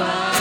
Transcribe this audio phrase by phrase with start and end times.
[0.00, 0.38] amor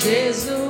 [0.00, 0.69] Jesus,